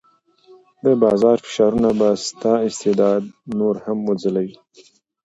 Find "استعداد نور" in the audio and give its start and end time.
2.67-3.75